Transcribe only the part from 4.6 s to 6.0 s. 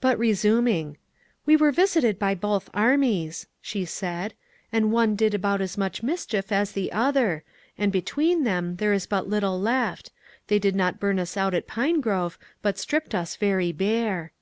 "and one did about as